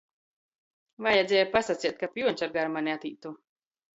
Vajadzēja 1.07 1.49
pasaceit, 1.57 1.95
kab 2.01 2.17
Juoņs 2.21 2.45
ar 2.47 2.55
garmani 2.57 2.95
atītu. 2.97 3.35